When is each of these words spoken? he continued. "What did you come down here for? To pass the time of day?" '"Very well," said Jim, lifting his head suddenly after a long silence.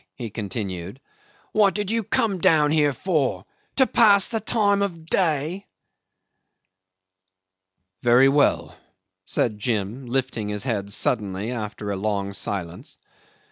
he 0.15 0.31
continued. 0.31 0.99
"What 1.51 1.75
did 1.75 1.91
you 1.91 2.01
come 2.01 2.39
down 2.39 2.71
here 2.71 2.91
for? 2.91 3.45
To 3.75 3.85
pass 3.85 4.29
the 4.29 4.39
time 4.39 4.81
of 4.81 5.05
day?" 5.05 5.67
'"Very 8.01 8.27
well," 8.27 8.75
said 9.25 9.59
Jim, 9.59 10.07
lifting 10.07 10.49
his 10.49 10.63
head 10.63 10.91
suddenly 10.91 11.51
after 11.51 11.91
a 11.91 11.97
long 11.97 12.33
silence. 12.33 12.97